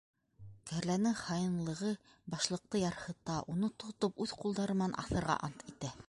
Кәрләнең 0.69 1.17
хаинлығы 1.17 1.91
башлыҡты 2.35 2.81
ярһыта, 2.83 3.35
уны 3.55 3.69
тотоп, 3.83 4.23
үҙ 4.27 4.33
ҡулдары 4.45 4.77
менән 4.83 4.97
аҫырға 5.05 5.37
ант 5.49 5.67
итә. 5.75 5.91